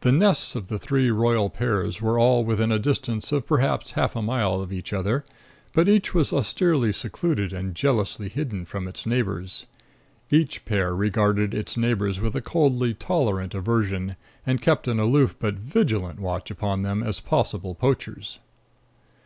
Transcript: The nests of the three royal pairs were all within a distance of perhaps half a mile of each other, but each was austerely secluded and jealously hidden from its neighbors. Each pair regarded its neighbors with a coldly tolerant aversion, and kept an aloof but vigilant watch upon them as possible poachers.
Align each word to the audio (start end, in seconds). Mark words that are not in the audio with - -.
The 0.00 0.12
nests 0.12 0.54
of 0.56 0.68
the 0.68 0.78
three 0.78 1.10
royal 1.10 1.50
pairs 1.50 2.00
were 2.00 2.18
all 2.18 2.42
within 2.42 2.72
a 2.72 2.78
distance 2.78 3.32
of 3.32 3.44
perhaps 3.46 3.90
half 3.90 4.16
a 4.16 4.22
mile 4.22 4.62
of 4.62 4.72
each 4.72 4.94
other, 4.94 5.26
but 5.74 5.90
each 5.90 6.14
was 6.14 6.32
austerely 6.32 6.90
secluded 6.90 7.52
and 7.52 7.74
jealously 7.74 8.30
hidden 8.30 8.64
from 8.64 8.88
its 8.88 9.04
neighbors. 9.04 9.66
Each 10.30 10.64
pair 10.64 10.96
regarded 10.96 11.52
its 11.52 11.76
neighbors 11.76 12.18
with 12.18 12.34
a 12.34 12.40
coldly 12.40 12.94
tolerant 12.94 13.52
aversion, 13.52 14.16
and 14.46 14.62
kept 14.62 14.88
an 14.88 14.98
aloof 14.98 15.36
but 15.38 15.56
vigilant 15.56 16.18
watch 16.18 16.50
upon 16.50 16.80
them 16.80 17.02
as 17.02 17.20
possible 17.20 17.74
poachers. 17.74 18.38